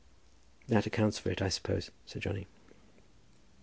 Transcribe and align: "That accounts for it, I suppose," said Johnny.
"That 0.67 0.87
accounts 0.87 1.19
for 1.19 1.29
it, 1.29 1.43
I 1.43 1.49
suppose," 1.49 1.91
said 2.07 2.23
Johnny. 2.23 2.47